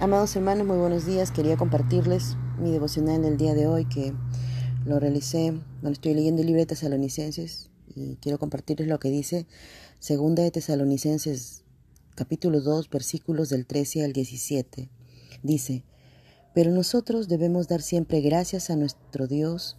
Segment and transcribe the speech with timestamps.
[0.00, 1.32] Amados hermanos, muy buenos días.
[1.32, 4.14] Quería compartirles mi devocional del día de hoy que
[4.86, 5.50] lo realicé,
[5.80, 9.48] bueno, estoy leyendo el libro de Tesalonicenses y quiero compartirles lo que dice
[9.98, 11.64] Segunda de Tesalonicenses
[12.14, 14.88] capítulo 2 versículos del 13 al 17.
[15.42, 15.82] Dice,
[16.54, 19.78] pero nosotros debemos dar siempre gracias a nuestro Dios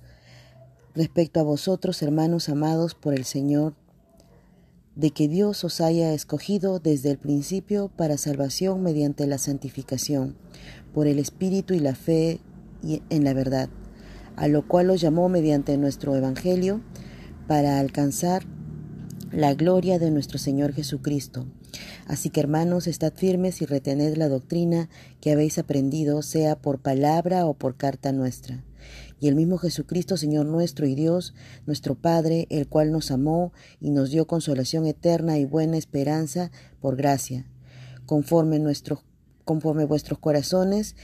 [0.95, 3.73] respecto a vosotros, hermanos amados por el Señor
[4.99, 10.35] de que Dios os haya escogido desde el principio para salvación mediante la santificación,
[10.93, 12.41] por el Espíritu y la fe
[12.83, 13.69] en la verdad,
[14.35, 16.81] a lo cual os llamó mediante nuestro Evangelio
[17.47, 18.43] para alcanzar
[19.31, 21.45] la gloria de nuestro Señor Jesucristo.
[22.05, 24.89] Así que hermanos, estad firmes y retened la doctrina
[25.21, 28.65] que habéis aprendido, sea por palabra o por carta nuestra
[29.19, 31.33] y el mismo Jesucristo, Señor nuestro y Dios,
[31.65, 36.95] nuestro Padre, el cual nos amó y nos dio consolación eterna y buena esperanza por
[36.95, 37.45] gracia,
[38.05, 39.03] conforme, nuestro,
[39.45, 40.95] conforme vuestros corazones,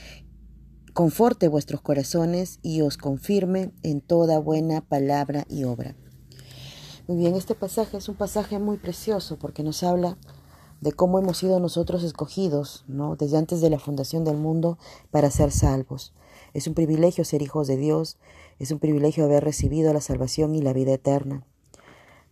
[0.93, 5.95] conforte vuestros corazones y os confirme en toda buena palabra y obra.
[7.07, 10.17] Muy bien, este pasaje es un pasaje muy precioso porque nos habla
[10.85, 13.15] de cómo hemos sido nosotros escogidos, ¿no?
[13.15, 14.77] Desde antes de la fundación del mundo
[15.09, 16.13] para ser salvos.
[16.53, 18.19] Es un privilegio ser hijos de Dios,
[18.59, 21.43] es un privilegio haber recibido la salvación y la vida eterna,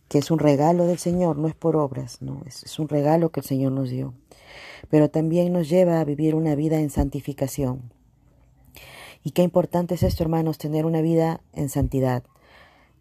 [0.06, 3.40] que es un regalo del Señor, no es por obras, no, es, un regalo que
[3.40, 4.14] el Señor nos dio.
[4.88, 7.90] Pero también nos lleva a vivir una vida en santificación.
[9.24, 12.22] Y qué importante es esto, hermanos, tener una vida en santidad,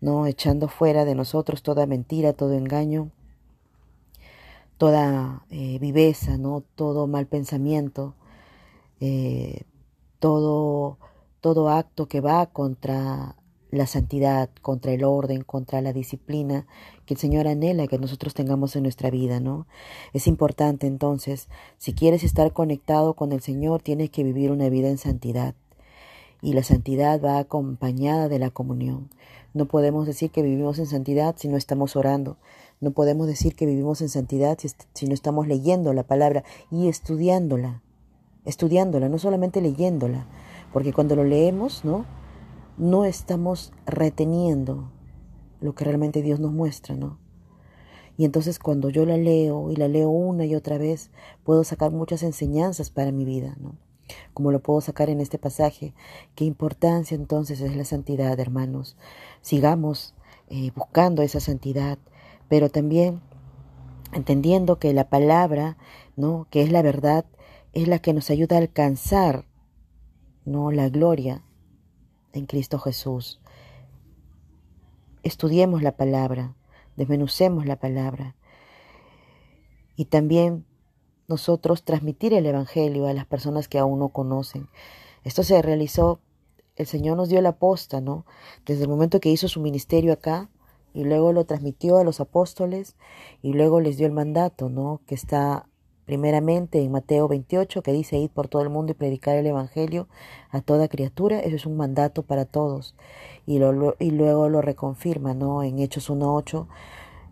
[0.01, 3.11] no echando fuera de nosotros toda mentira, todo engaño,
[4.83, 8.15] toda eh, viveza, no todo mal pensamiento,
[8.99, 9.61] eh,
[10.19, 10.97] todo
[11.39, 13.37] todo acto que va contra
[13.71, 16.67] la santidad, contra el orden, contra la disciplina
[17.05, 19.67] que el Señor anhela que nosotros tengamos en nuestra vida, ¿no?
[20.11, 21.47] Es importante entonces,
[21.77, 25.55] si quieres estar conectado con el Señor, tienes que vivir una vida en santidad.
[26.41, 29.09] Y la santidad va acompañada de la comunión.
[29.53, 32.35] No podemos decir que vivimos en santidad si no estamos orando.
[32.83, 36.87] No podemos decir que vivimos en santidad si, si no estamos leyendo la palabra y
[36.87, 37.81] estudiándola.
[38.45, 40.27] Estudiándola, no solamente leyéndola
[40.73, 42.05] porque cuando lo leemos, ¿no?
[42.77, 44.91] No estamos reteniendo
[45.61, 47.19] lo que realmente Dios nos muestra, ¿no?
[48.17, 51.11] Y entonces cuando yo la leo y la leo una y otra vez,
[51.43, 53.77] puedo sacar muchas enseñanzas para mi vida, ¿no?
[54.33, 55.93] Como lo puedo sacar en este pasaje.
[56.35, 58.97] Qué importancia entonces es la santidad, hermanos.
[59.41, 60.15] Sigamos
[60.49, 61.97] eh, buscando esa santidad,
[62.53, 63.19] pero también
[64.11, 65.75] entendiendo que la palabra,
[66.15, 66.45] ¿no?
[66.51, 67.25] Que es la verdad,
[67.71, 69.47] es la que nos ayuda a alcanzar
[70.45, 71.43] no la gloria
[72.31, 73.41] en Cristo Jesús.
[75.23, 76.53] Estudiemos la palabra,
[76.95, 78.35] desmenucemos la palabra
[79.95, 80.63] y también
[81.27, 84.69] nosotros transmitir el Evangelio a las personas que aún no conocen.
[85.23, 86.19] Esto se realizó,
[86.75, 88.27] el Señor nos dio la posta, ¿no?
[88.63, 90.51] Desde el momento que hizo su ministerio acá
[90.93, 92.95] y luego lo transmitió a los apóstoles
[93.41, 95.01] y luego les dio el mandato, ¿no?
[95.07, 95.67] Que está
[96.05, 100.09] Primeramente en Mateo 28 que dice ir por todo el mundo y predicar el Evangelio
[100.49, 102.93] a toda criatura, eso es un mandato para todos.
[103.45, 105.63] Y, lo, luego lo reconfirma ¿no?
[105.63, 106.67] en Hechos 1.8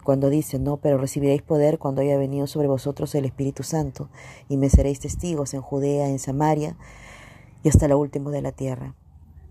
[0.05, 4.09] cuando dice, no, pero recibiréis poder cuando haya venido sobre vosotros el Espíritu Santo
[4.47, 6.77] y me seréis testigos en Judea, en Samaria
[7.63, 8.95] y hasta lo último de la tierra.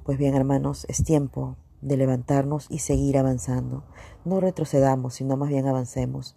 [0.02, 3.84] Pues bien, hermanos, es tiempo de levantarnos y seguir avanzando.
[4.24, 6.36] No retrocedamos, sino más bien avancemos.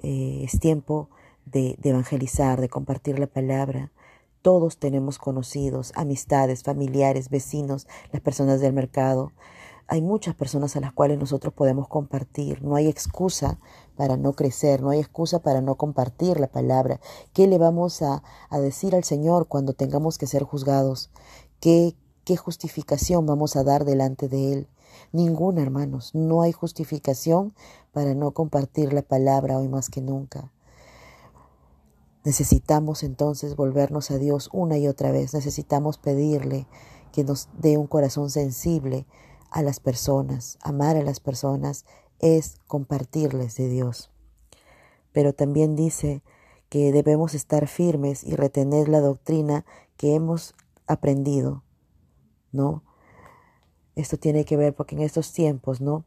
[0.00, 1.08] Eh, es tiempo
[1.46, 3.92] de, evangelizar, de compartir la palabra.
[4.42, 9.32] Todos tenemos conocidos, amistades, familiares, vecinos, las personas del mercado.
[9.88, 12.62] Hay muchas personas a las cuales nosotros podemos compartir.
[12.62, 13.58] No hay excusa
[13.96, 17.00] para no crecer, no hay excusa para no compartir la palabra.
[17.32, 21.10] ¿Qué le vamos a, a decir al Señor cuando tengamos que ser juzgados?
[21.58, 21.96] ¿Qué,
[22.28, 24.68] ¿Qué justificación vamos a dar delante de Él?
[25.12, 26.14] Ninguna, hermanos.
[26.14, 27.54] No hay justificación
[27.90, 30.52] para no compartir la palabra hoy más que nunca.
[32.24, 35.32] Necesitamos entonces volvernos a Dios una y otra vez.
[35.32, 36.66] Necesitamos pedirle
[37.12, 39.06] que nos dé un corazón sensible
[39.50, 40.58] a las personas.
[40.60, 41.86] Amar a las personas
[42.18, 44.10] es compartirles de Dios.
[45.12, 46.22] Pero también dice
[46.68, 49.64] que debemos estar firmes y retener la doctrina
[49.96, 50.54] que hemos
[50.86, 51.62] aprendido,
[52.52, 52.82] ¿no?
[53.96, 56.04] Esto tiene que ver porque en estos tiempos, ¿no?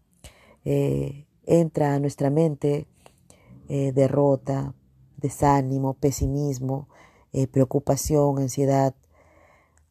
[0.64, 2.88] Eh, entra a nuestra mente
[3.68, 4.74] eh, derrota,
[5.18, 6.88] desánimo, pesimismo,
[7.34, 8.96] eh, preocupación, ansiedad,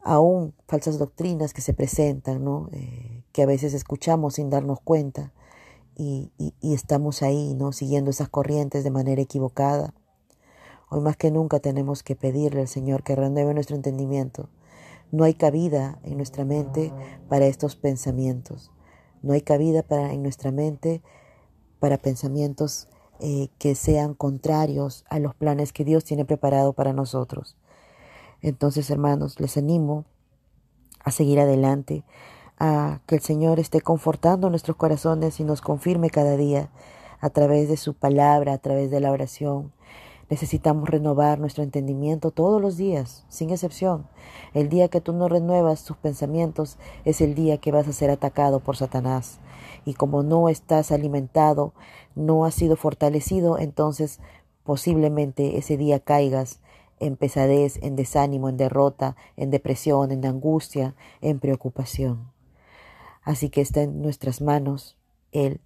[0.03, 2.71] aún falsas doctrinas que se presentan, ¿no?
[3.33, 5.33] Que a veces escuchamos sin darnos cuenta
[5.97, 7.73] y, y, estamos ahí, ¿no?
[7.73, 9.93] siguiendo esas corrientes de manera equivocada.
[10.89, 14.49] Hoy más que nunca tenemos que pedirle al Señor que renueve nuestro entendimiento.
[15.13, 16.93] No hay cabida en nuestra mente
[17.29, 18.71] para estos pensamientos.
[19.23, 21.03] No hay cabida para, en nuestra mente
[21.79, 27.57] para pensamientos eh, que sean contrarios a los planes que Dios tiene preparado para nosotros.
[28.41, 30.07] Entonces, hermanos, les animo
[31.05, 32.05] a seguir adelante,
[32.59, 36.71] a que el Señor esté confortando nuestros corazones y nos confirme cada día
[37.21, 39.73] a través de su palabra, a través de la oración.
[40.31, 44.07] Necesitamos renovar nuestro entendimiento todos los días, sin excepción.
[44.55, 48.11] El día que tú no renuevas tus pensamientos es el día que vas a ser
[48.11, 49.41] atacado por Satanás
[49.85, 51.73] y como no estás alimentado,
[52.15, 54.21] no has sido fortalecido, entonces
[54.63, 56.61] posiblemente ese día caigas
[57.01, 62.31] en pesadez, en desánimo, en derrota, en depresión, en angustia, en preocupación.
[63.23, 64.97] Así que está en nuestras manos
[65.33, 65.61] el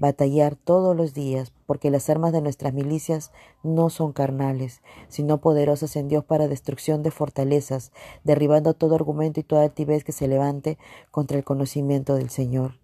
[0.00, 3.32] batallar todos los días, porque las armas de nuestras milicias
[3.62, 7.92] no son carnales, sino poderosas en Dios para destrucción de fortalezas,
[8.24, 10.78] derribando todo argumento y toda altivez que se levante
[11.10, 12.80] contra el conocimiento del Señor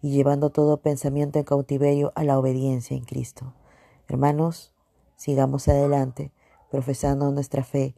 [0.00, 3.52] y llevando todo pensamiento en cautiverio a la obediencia en Cristo.
[4.08, 4.72] Hermanos,
[5.16, 6.30] sigamos adelante,
[6.70, 7.94] profesando nuestra fe,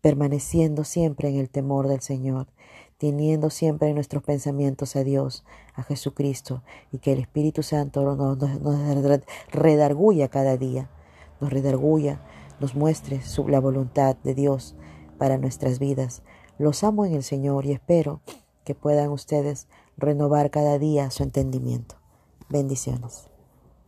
[0.00, 2.46] permaneciendo siempre en el temor del Señor,
[2.98, 6.62] teniendo siempre en nuestros pensamientos a Dios, a Jesucristo,
[6.92, 10.90] y que el Espíritu Santo nos, nos, redarguya cada día,
[11.40, 12.20] nos redarguya,
[12.60, 14.74] nos muestre su, la voluntad de Dios
[15.16, 16.22] para nuestras vidas.
[16.58, 18.20] Los amo en el Señor y espero
[18.64, 21.94] que puedan ustedes renovar cada día su entendimiento.
[22.48, 23.30] Bendiciones.